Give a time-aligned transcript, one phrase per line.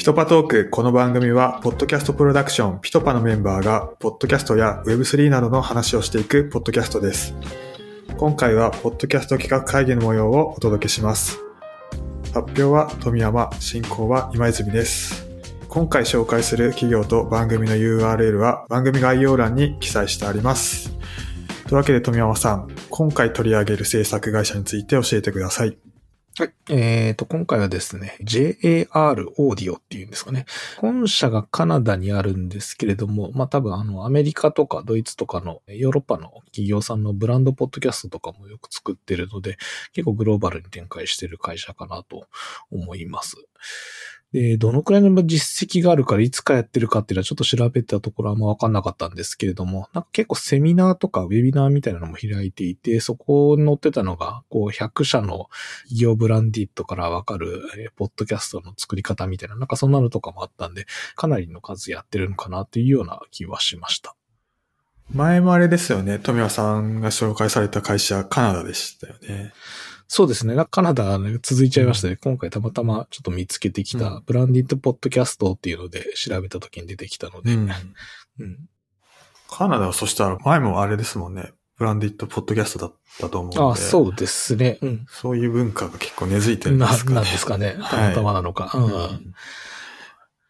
[0.00, 7.34] ピトパトーク、この番組は、ポッドキャストプロダクション、ピトパのメンバーが、ポッドキャストや Web3 などの話をしていくポッドキャストです。
[8.16, 11.38] 今回は、ポッドキャスト企画会議の模様をお届けします。
[12.32, 15.28] 発表は富山、進行は今泉です。
[15.68, 20.96] 今回紹介する企業と番組の URL は番組概要欄に記載してあります。
[21.64, 25.76] というわけで富山さん、今回取り上げる制作会社について教えてください。
[26.38, 26.52] はい。
[26.70, 28.86] えっ、と、今回はですね、JAR
[29.36, 30.46] オーディオっていうんですかね。
[30.78, 39.58] 本社がカナダにあるんですけれども、まあ多分あの、アメリカとかドイツとかのヨーロッパの企業さんのブランドポッドキャストとかもよく作ってるので、
[39.92, 42.26] 結構グローバルに展開してる会社かなと
[42.70, 43.36] 思います。
[44.32, 55.48] で、どのくらいの実績があるからいつかやってるかっていうのはちょっと調べたところあんまわかんなかったんですけれども、なんか結構セミナーとかウェビナーみたいなのも開いていて、そこに載ってたのが、こう100社の
[55.82, 64.14] 企業ブランディットからわかる、えーポッドキャストの作り方みたいな、なんかそんなのとかもあったんで、かなりの数やってるのかなというような気はしました。
[65.12, 69.52] 前もあれですよね、富山さんが紹介された会社、カナダでしたよね。
[70.12, 70.56] そうですね。
[70.72, 72.16] カナダ、ね、続いちゃいましたね。
[72.16, 77.70] 今回たまたまちょっと見つけてきた、うんブランディットポッドキャストっていうので調べた時に出てきたので、うん
[78.40, 78.58] うん
[79.48, 81.52] カナダはそしたら前もあれですもんね。
[81.78, 83.80] ブランディットポッドキャストだったと思うので。
[83.82, 84.78] あそうですね。
[84.82, 85.06] うん。
[85.08, 87.14] そういう文化が結構根付いてるんでな、すかね。
[87.14, 87.76] なんですかね。
[87.78, 88.72] たはいまたまなのか。
[88.74, 89.34] ううんん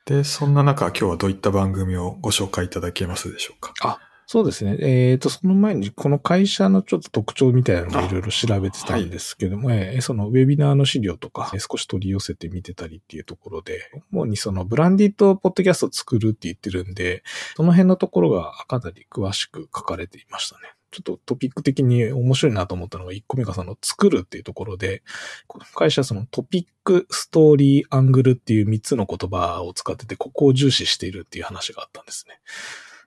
[0.07, 4.01] で、そんな中、今日はどういった番組をご紹介いただけますでしょうか？
[4.33, 4.77] そうですね。
[4.79, 17.25] えっ、と、その前に、この会社のちょっと特徴みたいなのもいろいろ調べてたんですけども、えーそのウェビナーの資料とか、えー少し取り寄せてみてたりっていうところで、主にそのブランディットポッドキャストを作るって言ってるんで、
[17.57, 20.75] その辺のところがかなり詳しく書かれていましたね。
[20.93, 25.03] ちょっとトピック的に面白いなと思ったのが1個目がその作るっていうところで、
[25.49, 32.39] この会社はそのトピック、ストーリー、アングルっていう3つの言葉を使ってて、ここを重視しているっていう話があったんですね。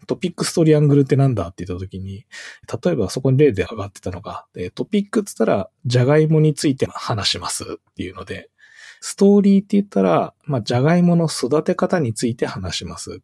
[0.06, 2.26] トピック、ストーリー、アングルってなんだって言った時に、
[2.84, 8.50] 例えばそこに例で上がってたのが、えトピックって言ったら、じゃがいもについて話しますっていうので、
[9.02, 13.22] ストーリーって言ったら、まあ、じゃがいもの育て方について話します。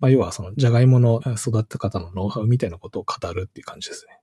[0.00, 4.18] まあ、要はその、じゃがいもの育て方のノウハウみたいなことを語るっていう感じですね。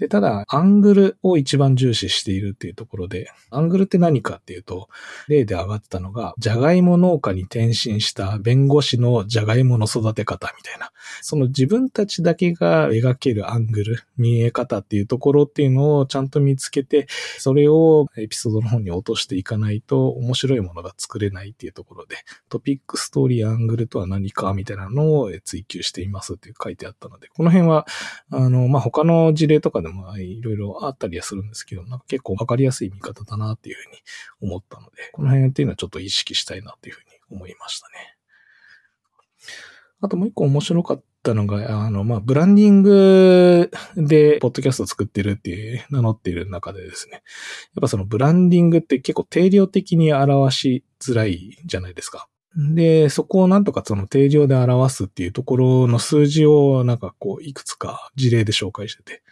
[0.00, 4.88] で、ただ、アングルを一番重視しているっていうところで、アングルって何かっていうと、
[5.28, 10.90] 例で上がってたのが、ジャガイモ農家に転身した弁護士のジャガイモの育て方みたいな、
[11.20, 17.06] その自分たちだけが描けるアングル、見え方っていうところっていうのをちゃんと見つけて、
[17.38, 22.16] それをエピソードの方に落としていかないと面白いものが作れないっていうところで、
[22.48, 27.86] トピック、ストーリー、アングルとは何かみたいなのを追求していますっていう書いてあったので、この辺は、
[28.30, 33.98] あの、まあ、他の事例とかでもいろいろあったりはするんですけど、なんか結構わかりやすい見方だなっていうふうに
[34.40, 38.16] 思ったので、この辺っていうのはちょっと意識したいなっていうふうに思いましたね。
[40.02, 47.22] あともう一個面白かったのが、あの、まあ、ブランディングで、ポッドキャスト作ってるっていう名乗っている中でですね、やっ
[47.82, 52.28] ぱそのブランディングって結構定量的に表しづらいじゃないですか。
[52.56, 59.22] で、そこをなんとかその定常で表すっていうところの数字をなんかこういくつか事例で紹介してて、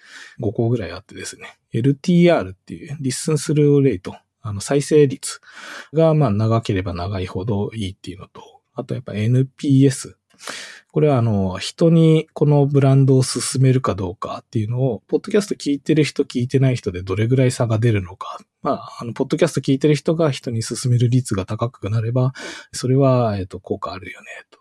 [0.41, 5.41] 5個ぐらいあってですね、LTR っていう Listen Through Rate、あの再生率
[5.93, 8.43] がまあ長ければ長いほどいいっていうのと、
[8.75, 10.15] あとやっぱ NPS。
[10.99, 18.41] これはあの、人にこのブランドを勧めるかどうかっていうのを、ポッドキャスト聞いてる人聞いてない人でどれぐらい差が出るのか。
[18.63, 22.33] まあ、あの、ポッドキャスト聞いてる人が人に勧める率が高くなれば、
[22.73, 24.59] それは、えっと、効果あるよね、と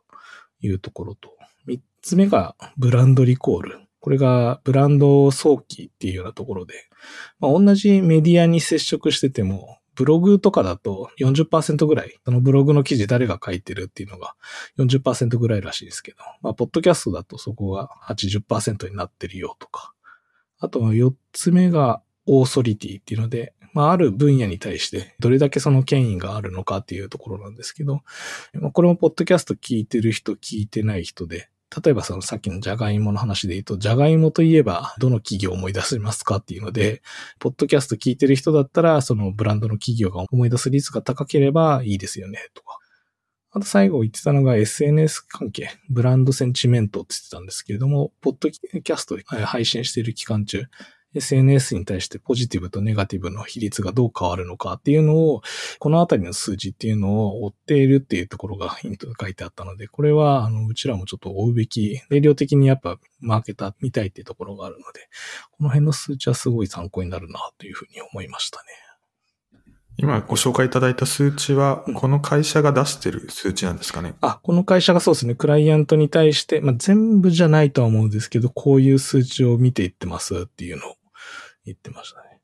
[0.62, 1.36] いうところと。
[1.66, 3.80] 三つ目が、ブランドリコール。
[4.00, 6.88] これが、ブランド早期っていうようなところで、
[7.40, 14.36] まあ、同じメディアに接触してても、ブログとかだと40%ぐらい、そのブログの記事誰が書いてるっていうのが
[14.78, 19.94] 40%ぐらいらしいですけど、まあ、ポッドキャストだとそこが80%になってるよとか。
[20.60, 28.02] あと4つ目がオーソリティっていうので、まあ、ある分野に対してどれだけその権威があるのかっていうところなんですけど、
[28.54, 31.50] まあこれもポッドキャスト聞いてる人、聞いてない人で、
[31.84, 37.02] 例えばそのさっきのジャガイモの話で言うと、ジャガイモといえばどの企業を思い出せますかっていうので、
[37.40, 42.80] ポッドキャスト聞いてる人だったら、そのブランドの企業が思い出す率が高ければいいですよね、とか。
[43.52, 50.64] あと最後言ってたのが SNS 関係、ブランドセンチメントって言ってたんですけれども、ポッドキャスト配信している期間中、
[51.18, 55.42] SNS に対してポジティブとネガティブの比率がどう変わるのかっていうのを、
[55.80, 65.10] このあたりの数字っていうのを追っているっていうところがヒントで書いてあったので、これは、あの、うちらもちょっと追うべき、定量的にやっぱマーケター見たいっていうところがあるので、
[65.52, 68.66] この辺の数値はすごい参考になるなというふうに思いましたね。
[70.00, 74.14] 今ご紹介いただいた数値は、この会社が出してる数値なんですかね？
[74.22, 80.97] あ、この会社がそうですね、クライアントに対して、まあ、全部じゃないとは思うんですけど、こういう数値を見ていってますっていうのを
[81.68, 82.42] 言ってましたね。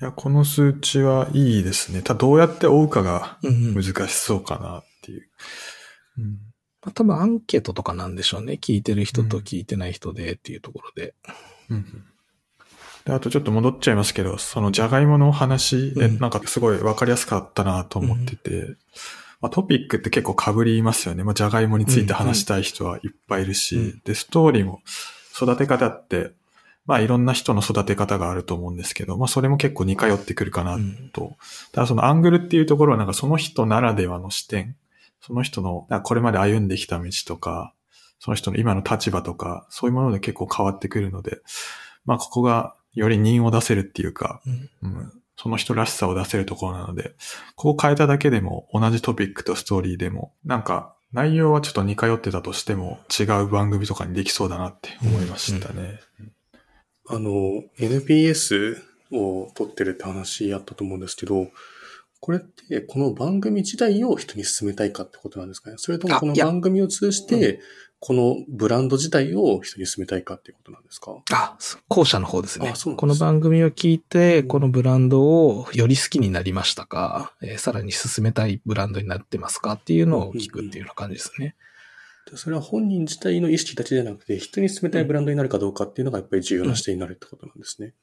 [0.00, 2.02] いや、この数値はいいですね。
[2.02, 5.28] ただどうやって追うかが難しそうかなっていう。
[6.18, 6.38] うん、うん
[6.82, 8.54] まあ、多分アンケートとかなんでしょうね。
[8.54, 11.14] 聞いてる人と聞いてない人でっていうところで。
[11.68, 12.04] うん、うん
[13.04, 18.78] で、あとちょっと戻っちゃいますけど、そのじゃがいもの話で、なんかすごいわかりやすかったなと思ってて、うん、
[19.40, 21.24] まあ、トピックって結構被りますよね。
[21.24, 24.80] まあ、じゃがいもについて話したい人はいっぱいいるし、うんうん、で、ストーリーも
[25.34, 26.32] 育て方って、
[26.90, 30.76] まあいろんな人の育て方があると思うんですけど、まあそれも結構似通ってくるかな
[31.12, 31.22] と。
[31.22, 31.36] うん、
[31.70, 34.74] ただそのアングルっていうところはなんかその人ならではの視点、
[35.20, 37.74] その人のこれまで歩んできた道とか、
[38.18, 41.38] その人の今の立場とか、そういうもので結構変わってくるので、
[42.06, 47.14] まあここがより人を出せるっていうか、うん、うん、その人らしさを出せるところなので、
[47.54, 56.00] こう変えただけでも同じトピックとストーリーでも、なんか内容はちょっと似通ってたとしても違う番組とかにできそうだなって思いましたね。
[56.20, 56.26] うん。
[56.26, 56.32] うん、
[57.10, 58.80] あの、NPS
[59.12, 61.48] を取ってるって話あったと思うんですけど、
[62.20, 65.76] これって、この番組自体を人に進めたいかってことなんですかね？
[65.78, 67.60] それともこの番組を通じて、
[67.98, 71.16] このブランド自体を人に進めたいかっていうことなんですか？
[71.32, 71.56] あ、
[71.88, 72.72] 後者の方ですね。
[72.76, 72.94] す。
[72.94, 79.72] この番組を聞いて、このブランドをより好きになりましたか、えー、さらに進めたいブランドになってますか？
[79.72, 81.38] っていうのを聞くっていうような感じですね。
[81.38, 81.54] うんうん、
[82.34, 87.94] それは本人自体の意識たちじゃなくて、人に進めたいブランドになるかどうかっていうのがやっぱり重要な視点になるってことなんですね。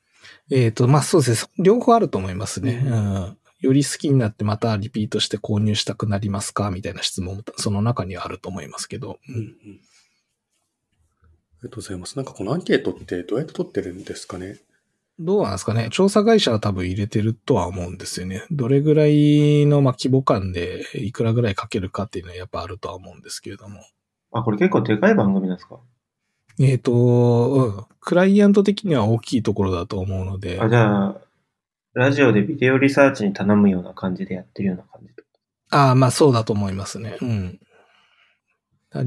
[0.51, 1.49] うん、えっ、ー、と、まあそうです。
[1.57, 2.83] 両方あると思いますね。
[2.85, 6.69] うん、うんより好きになってまたリピートして購入したくなりますか？
[6.69, 9.19] みたいな質問もその中にはあると思いますけど。
[9.27, 9.45] うんうん
[11.59, 12.15] ありがとうございます。
[12.17, 14.59] なんかこのアンケートってどうやって取ってるんですかね？
[15.17, 15.89] どうなんですかね？
[15.91, 18.43] 調査会社は多分入れてるとは思うんですよね。
[18.51, 23.79] どれぐらいのまあ規模感でいくらぐらいかけるかっていうのはやっぱあるとは思うんですけれども。
[24.31, 25.79] あ、これ結構でかい番組なんですか？
[26.59, 27.85] えっ、ー、と、うん。
[27.99, 30.59] クライアント的には大きいところだと思うので。
[30.59, 31.21] あ、じゃあ、
[31.93, 35.07] ラジオでビデオリサーチに頼むような感じでやってるような感じ
[35.69, 37.17] ああ、まあそうだと思いますね。
[37.21, 37.59] うん。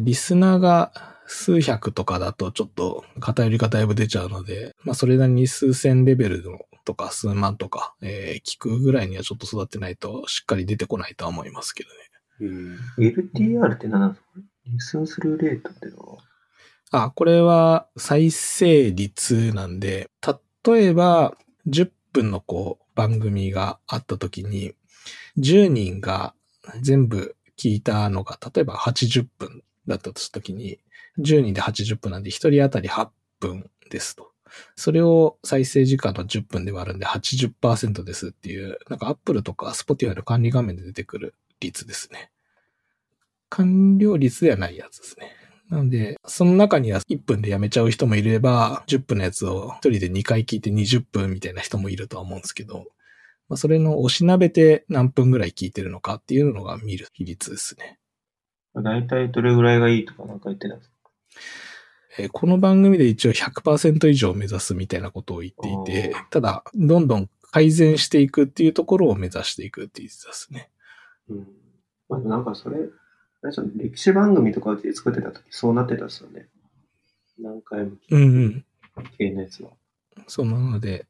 [0.04, 0.92] リスナーが
[1.26, 11.84] 数百とかだとちょっと偏りがだいぶ出ちゃうので、まあそれなりに数千レベルのとか数万とか、えー、聞くぐらいにはちょっと育ってないとしっかり出てこないとは思いますけ
[12.40, 12.76] どね。
[12.98, 13.58] うん。
[13.62, 14.26] LTR って何なんですか？
[14.66, 16.18] リスンするレートってのは
[16.92, 20.10] あ、これは再生率なんで、
[20.66, 21.36] 例えば
[21.68, 24.74] 10分のこう番組があった時に、
[25.38, 26.34] 10人が
[26.80, 30.80] 全部聞いたのが、例えば80分だったとした時に、
[31.18, 33.08] 10人で80分なんで1人当たり8
[33.38, 34.30] 分ですと。
[34.74, 42.30] それを再生時間の10分で割るんで80%ですっていう、なんか Apple とか Spotify の管理画面で出てくる率ですね。
[43.50, 45.32] 完了率ではないやつですね。
[45.68, 52.86] なので、その中には1分でやめちゃう人もいれば、10分のやつを1人で2回聞いて20分みたいな人もいるとは思うんですけど、
[53.48, 57.98] まあ、それの押しなべて何分ぐらい聞いてるのかっていうのが見る比率ですね。
[58.74, 60.94] 大体どれぐらいがいいとかなんか言ってたんですか？
[62.18, 70.70] えこの番組で一応100%以上目指すみたいなことを言っていて、ただ、どんどん改善していくっていうところを目指していくって言ってたですね。
[71.28, 71.48] うん。
[72.08, 72.76] まあ、なんかそれ、
[73.76, 76.48] 歴史番組とかで作ってた時そうなってたですよね。
[77.38, 78.16] 何回も聞く。
[78.16, 78.64] うんうん。
[79.16, 79.70] 系のやつは。
[80.26, 81.06] そうなので、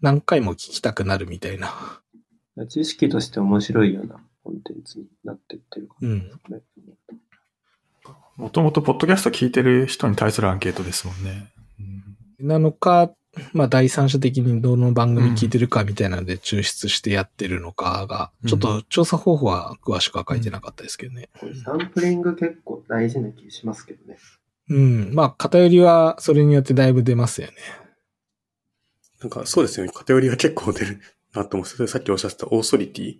[0.00, 1.72] 何回も聞きたくなるみたいな。
[2.68, 6.30] 知識として面白いようなコンテンツになっていってるかも、ね、
[8.36, 11.52] もともとポッドキャスト聞いてる人に対するアンケートですもんね。
[12.40, 13.12] うん、なのか、
[13.52, 21.28] まあ第三者的にどの番組聞いてるかみたいなので抽出してやってるのかが、うん、ちょっと調査方法は詳しくは書いてなかったですけどね。
[21.38, 24.18] これサンプリング結構大事な気しますけどね。
[24.68, 25.14] うん。
[25.14, 27.54] まあ偏りはそれによってだいぶ出ますよね。
[29.20, 29.92] なんかそうですよね。
[29.94, 31.00] 偏りが結構出る
[31.34, 33.18] なと思って、さっきおっしゃってたオーソリティ。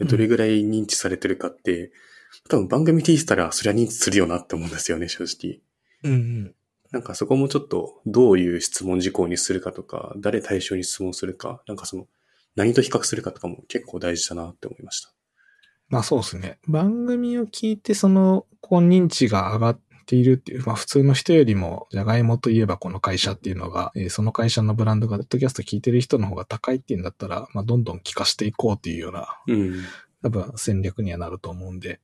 [0.00, 1.90] どれぐらい認知されてるかって、うん、
[2.50, 5.60] 多分番組聞いてたらそりゃ認知するよなって思うんですよね、正直。
[6.02, 6.54] うんうん。
[6.96, 12.06] なんかそこもちょっとどういう質問事項にするかとか、誰対象に質問するか、なんかその
[12.54, 15.12] 何と比較するかとかも結構大事だなって思いました。
[15.90, 16.58] まあそうですね。
[16.66, 29.84] 番組を聞いてその、こう認知が上がっているっていう、まあ普通の人よりも、じゃがいもといえばこの会社っていうのが、えー、その会社のブランドが、ポッドキャスト聞いてる人の方が高いっていうんだったら、まあどんどん聞かしていこうっていうような、うん、
[30.22, 32.00] 多分戦略にはなると思うんで、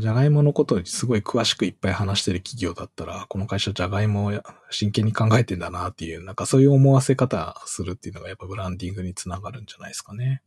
[0.00, 4.32] じゃがいものことにすごい詳しくいっぱい話してる企業だったら、この会社じゃがいもを
[4.70, 10.42] 真剣に考えてんだなっていう、なんかそういう思わせ方するっていうのがやっぱブランディングにつながるんじゃないですかね。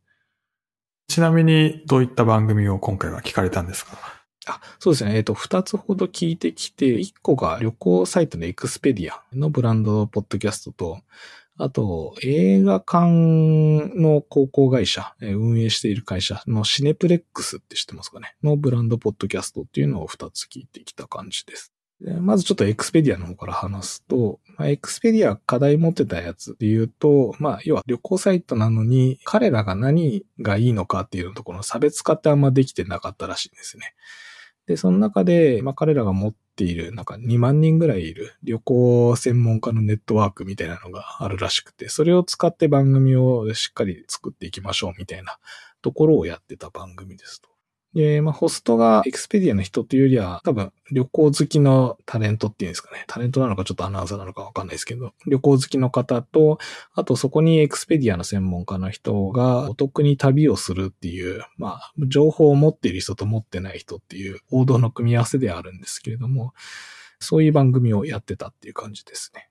[1.08, 3.98] ちなみに、どういった番組を今回は聞かれたんですか？
[4.46, 5.16] あ、そうですね。
[5.16, 11.00] えっ、と、二つほど聞いてきて、一個が旅行サイトのエクスペディアのブランドポッドキャストと、
[11.62, 13.06] あと、映画館
[14.00, 18.34] の広報会社、運営している会社のシネプレックスって知ってますかね？
[18.42, 21.72] のブランドポッドキャストっていうのを二つ聞いてきた感じです。
[22.20, 33.92] まずちょっとエクスペディアの方から話すと、まあ、エクスペディア課題持ってたやつで言うと、まあ、要は旅行サイトなのに、彼らが何がいいのかっていうところの差別化ってあんまできてなかったらしいんですね。
[34.66, 45.38] で、その中で、まあ、彼らが持っている、なんか2万人ぐらいいる旅行専門家のネットワークみたいなのがあるらしくて、それを使って番組をしっかり作っていきましょうみたいな
[45.80, 47.49] ところをやってた番組ですと。
[47.94, 53.04] で、まあ、ホストがエクスペディアの人というよりは、多分旅行好きのタレントっていうんですかね。
[53.08, 56.58] タレントなのかちょっとアナウンサーなのかわかんないですけど、旅行好きの方と、
[56.94, 66.54] あとそこにエクスペディアの専門家の人がお得に旅をするっていう、まあ、情報を持っている人と持ってない人っていう王道の組み合わせではあるんですけれども、
[67.18, 69.48] そういう番組をやってたっていう感じですね。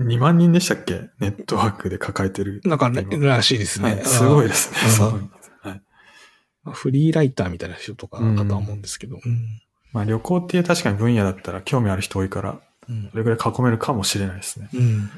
[0.00, 1.08] 2万人でしたっけ？
[1.18, 2.60] ネットワークで抱えてる。
[2.64, 3.94] なんか、ね、らしいですね。
[3.94, 4.76] はい、すごいですね。
[6.70, 9.18] フリーライターみたいな人とかだとは思うんですけど。
[9.24, 9.60] うん、
[9.92, 12.60] まあ旅行っていう確かに分野だったら興味ある人多いから、
[13.10, 14.68] それぐらい囲めるかもしれないですね。
[14.74, 15.10] うん、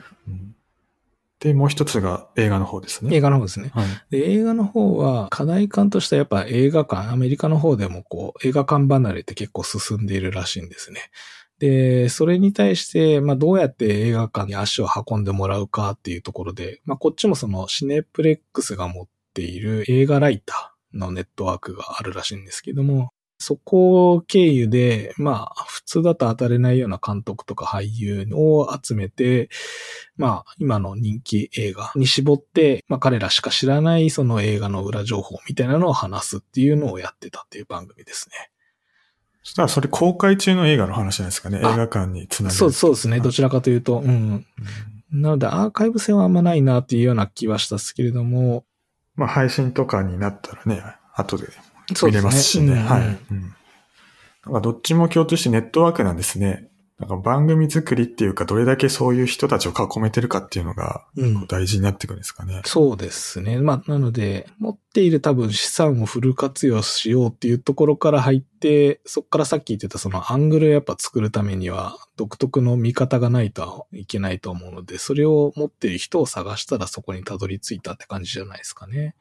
[1.41, 3.15] で、もう一つが映画の方ですね。
[3.15, 3.71] 映画の方ですね。
[3.75, 11.11] はい、で映画の方は課題感としてはやっぱ映画館、アメリカの方でもこう映画館離れって結構進んでいるらしいんですね。
[11.59, 29.51] で、それに対して、まあ、どうやって映画館に足を運んでもらうかっていうところで、まあ、こっちもそのシネプレックスが持っている映画ライター、のネットワークがあるらしいんですけども、そこ経由で、まあ、普通だと当たれないような監督とか俳優を集めて、
[30.17, 38.51] まあ、今の人気映画に絞って、まあ、彼らしか知らないその映画の裏情報みたいなのを話すっていうのをやってたっていう番組ですね。
[39.43, 43.21] そしたらそれ公開中の映画の話なんですかね映画館につなげそう、そうですね。
[43.21, 44.47] どちらかというと、うん。
[45.13, 48.65] うん、なので、アーカイブ性はあんまないなっていうような気はしたんですけれども、
[49.17, 50.83] まあ配信とかになったらね、
[51.15, 51.47] 後で
[52.03, 52.75] 見れますしね。
[52.75, 53.55] ねはい、うん。
[54.47, 56.69] なんかどっちも共通してネットワークなんですね。
[57.01, 61.05] なんか番組作りっていうか、どれだけそういう人たちを囲めてるかっていうのが、
[61.49, 63.59] 大事になってくるんですかね、うん、そうですね。
[63.59, 79.17] まあ、なので、持っている多分資産をフル活用しようっていうところから入って、そこからさっき言ってたそのアングルをやっぱ作るためには、独特の見方がないといけないと思うので、それを持っている人を探したらそこにたどり着いたって感じじゃないですかね。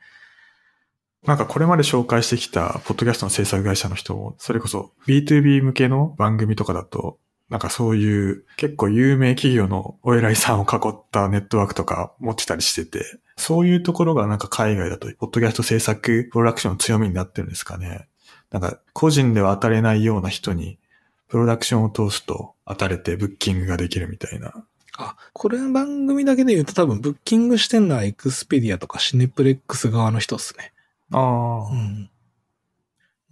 [1.25, 7.17] なんかこれまで紹介してきた、ポッドキャストの制作会社の人も、それこそ B2B 向けの番組とかだと、
[7.53, 13.05] なんかそういう結構有名企業のお偉いさんを囲ったネットワークとか持ってたりしてて、
[13.37, 18.07] そういうところがなんか海外だと、ポッドキャスト制作プロダクションの強みになってるんですかね。
[18.49, 20.79] なんか個人では当たれないような人に、
[21.27, 24.51] プロダクションを通すと当たれてブッキングができるみたいな。
[24.97, 30.73] あ、これの番組だけで言うと多分ブッキングしてんのはエクスペディアとかシネプレックス側の人っすね。
[31.11, 31.71] ああ。
[31.71, 32.09] うん。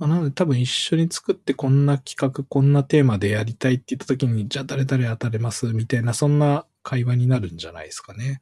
[0.02, 8.42] まあ、なので多分一緒に作ってこんな企画、こんなテーマでやりたいって言った時に、じゃあ誰々当たれますみたいな、そんな会話になるんじゃないですかね。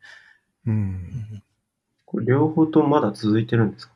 [0.65, 1.43] うん。
[2.05, 3.93] これ両方ともまだ続いてるんですか？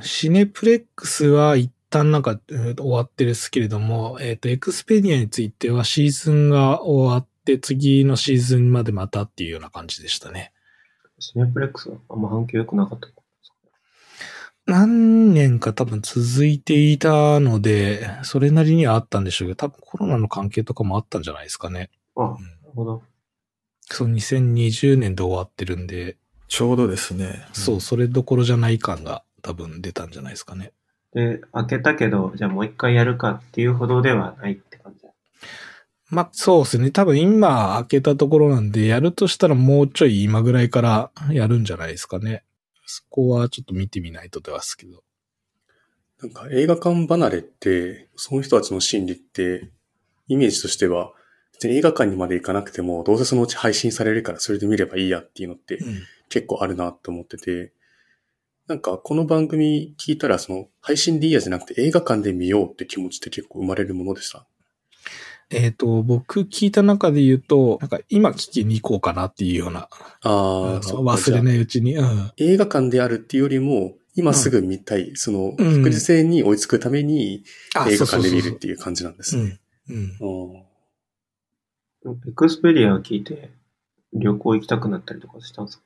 [0.00, 10.54] シネプレックスは一旦なんか、えー、終わってるですけれども、えっ、ー、と、エクスペディアについてはシーズンが終わって、次のシーズンまでまたっていうような感じでしたね。
[11.18, 13.08] シネプレックスはあんま反響良くなかった
[14.70, 21.90] 何年か多分続いていたので、それなりにはあったんでしょうけど、多分コロナの関係とかもあったんじゃないですかね。
[22.14, 22.36] あ、なる
[22.72, 23.02] ほど。
[23.82, 26.18] そう、2020年で終わってるんで。
[26.46, 27.44] ちょうどですね。
[27.52, 30.72] そう、それどころじゃない感が多分出たんじゃないですかね。
[31.14, 35.04] で、開けたけど、じゃあもう一回やるかっていうほどではないって感じ
[36.10, 36.92] まあ、そうですね。
[36.92, 42.44] 多分今開けたところなんで、やるとしたらもうちょい今ぐらいからやるんじゃないですかね。
[42.90, 45.04] そこはちょっと見てみないとではすけど。
[46.20, 49.70] なんか映画館離れって、その人たちの心理って、
[50.26, 51.12] イメージとしては、
[51.52, 55.78] 別に映画館にまで行かなくても、どうせそのうち配信されるからそれで見ればいいやっていうのって、
[56.28, 57.70] 結構あるなと思ってて、うん、
[58.66, 64.46] なんかこの番組聞いたら、その配信でいいやじゃなくて映画館で見ようって気持ちって結構生まれるものでした
[65.52, 69.88] えっ、ー、と、僕聞いた中で言うと、なんか今聞きに行こうかなっていうような。
[69.90, 69.90] あ
[70.22, 72.30] あ、忘れないうちに、うん。
[72.36, 77.42] 映画館であるっていうよりも、今すぐ見たい、うん、その、確実性に追いつくために、
[77.88, 79.60] 映画館で見るっていう感じなんですね。
[79.88, 79.96] うん。
[82.04, 83.50] うん、エクスペリアを聞いて、
[84.12, 85.84] 旅行行きたくなったりとかしたんですか？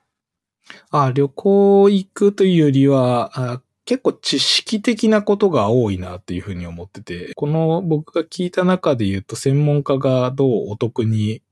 [0.91, 11.43] あ、旅行行くというよりは、あ結構知識的なことが多いなっていうふうに思ってて、この僕が聞いた中で言うと専門家がどうお得に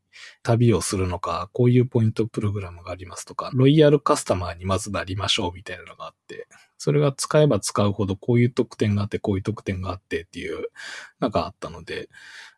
[0.43, 6.49] 旅をするのか、こういうポイントプログラムがありますとか、ロイヤルカスタマーにまずなりましょうみたいなのがあって、
[6.79, 10.69] それが使えば使うほどこういう特典があって、こういう特典があってっていう、
[11.21, 12.09] なんかあったので、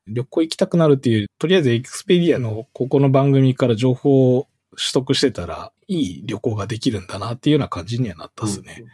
[0.06, 8.76] 旅行行きたくなるっていう、とりあえずエクスペディアのここの番組から情報を取得してたら、いい旅行ができるんだなっていうような感じにはなったっすね。
[8.80, 8.86] うん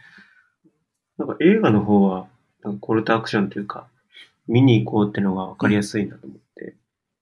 [1.25, 2.27] なんか映画の方は、
[2.63, 3.87] なんかコルトアクションというか、
[4.47, 6.75] 見に行こうってのが分かりやすいなと思って、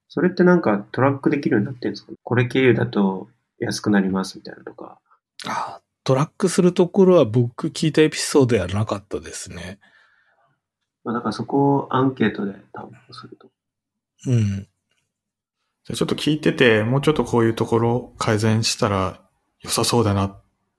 [0.07, 2.13] それってなんかトラックできるようになってるんですか？
[2.23, 3.27] これ経由だと
[3.59, 4.99] 安くなりますみたいなとか。
[5.45, 9.79] ああ、トラックするところは僕聞いたエピソードやなかったですね。
[11.03, 13.49] まあだからそこをアンケートで多分すると。
[14.27, 14.67] うん。
[15.83, 19.21] じゃちょっと聞いてて、もうちょっとこういうところ改善したら
[19.61, 20.35] 良さそうだな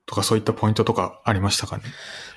[0.07, 1.85] とかそういったポイントとかありましたかね？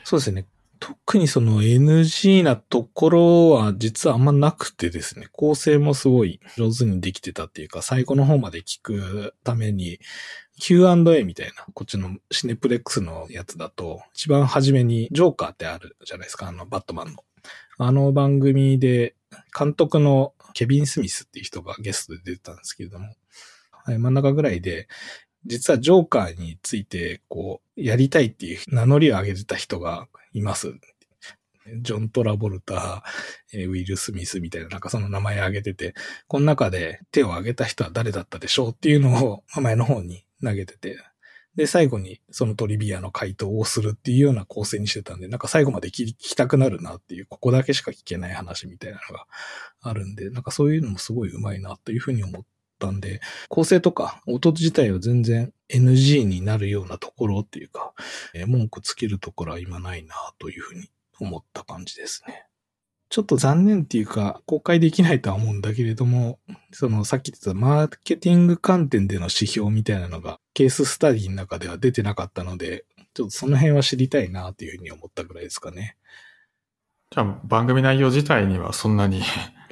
[0.03, 0.45] そうですね。
[0.85, 9.99] 特にその NG なところは実はあんまなくてですね、構成もすごい上手にできてたっていうか、最後の方まで聞くために
[10.59, 17.23] Q&A みたいな、こっちのシネプレックスのやつだと、一番初めにジョーカーってあるじゃないですか、あのバットマンの。
[17.77, 19.15] あの番組で
[19.57, 23.15] 監督のケビン・スミスっていう人がゲストで出てたんですけれども、
[23.87, 24.89] 真ん中ぐらいで、
[25.45, 30.73] 実はジョーカーについて、こう、やりたいっていう名乗りを上げてた人がいます。
[31.81, 33.03] ジョン・トラボルタ、
[33.53, 35.93] ウィル・スミスみたいな、なんかその名前を挙げてて、
[36.27, 40.97] この中で手を挙げた人は誰だったでしょうっていうのを名前の方に投げてて、
[41.55, 49.27] で、最後にそのトリビアの回答をするっていうような構成にしてたんで、なんか最後まで聞きたくなるなっていう、ここだけしか聞けない話みたいなのが
[49.81, 52.43] あるんで、なんかそういうのもすごい上手いなというふうに思っ
[52.83, 57.93] たんで、構成とか音自体は全然 NG になるようなところっていうか、
[58.33, 62.45] えー、文句つけるところは今ないなというふうに思った感じですね。
[63.09, 66.39] ちょっと残念っていうか、公開できないとは思うんだけれども、
[66.71, 75.95] そのさっき言ってたマーケティング観点での指標みたいなのがケーススタディの中では出てなかったので、ちょっとその辺は知りたいなというふうに思ったぐらいですかね。
[77.11, 79.21] じゃあ番組内容自体にはそんなに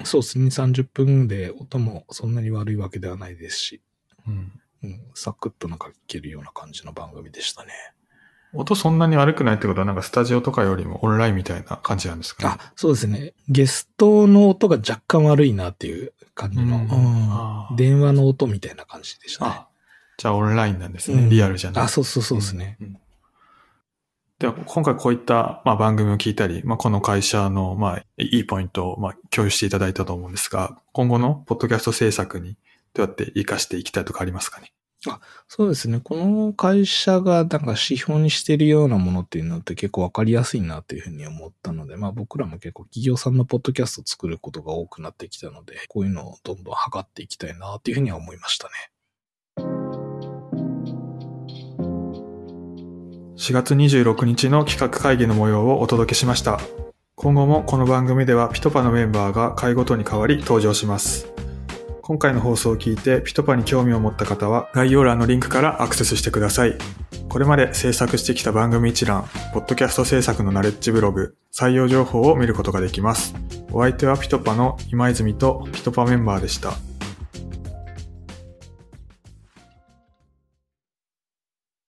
[0.06, 0.46] そうですね。
[0.46, 3.82] 30分で音もそんなに悪いわけではないですし、
[4.28, 4.52] うん、
[4.84, 7.72] うん、サクッとなんか聞けるような感じの番組でしたね。
[8.54, 13.34] 音そんなに悪くないってことはなんかスタジオとかよりもオンラインみたいな感じなんですかねあ、そうですね。
[13.48, 19.62] ゲストの音が若干悪いなっていう感じの、うん、電話の音みたいな感じでしたね。
[20.18, 21.24] じゃあオンラインなんですね。
[21.24, 21.84] うん、リアルじゃない。
[21.86, 22.78] あ、そうそうそうですね。
[22.82, 22.98] うん
[24.42, 32.58] では、今回こういった、まあ、番組を聞いたり、まあ、この会社の、まあ、いいポイントを、まあ、共有していただいたと思うんですが、今後のポッドキャスト制作に
[32.96, 34.74] どうやって活かしていきたいとかありますかね？
[35.08, 36.00] あそうですね。
[36.00, 48.74] この会社がなんか指標にしているようなものっていうのって結構わかりやすいなというふうに思ったので、まあ僕らも結構企業さんのポッドキャストを作ることが多くなってきたので、こういうのをどんどん測っていきたいなというふうには思いましたね。
[53.42, 56.60] 4月26日の企画会議の模様をお届けしました。
[57.16, 61.28] 今後もこの番組ではピトパのメンバーが回ごとに変わり登場します。
[62.04, 66.78] 今回の放送を聞いてピトパに興味を持った方は概要欄のリンクからアクセスしてください。
[67.30, 69.26] これまで制作してきた番組一覧、
[69.56, 73.34] ポッドキャスト制作のナレッジブログ、採用情報を見ることができます。
[73.72, 76.74] お相手はピトパの今泉とピトパメンバーでした。